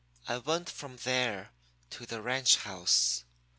"I 0.27 0.37
went 0.39 0.67
from 0.67 0.97
there 1.03 1.51
to 1.91 2.07
the 2.07 2.23
ranch 2.23 2.55
house. 2.57 3.23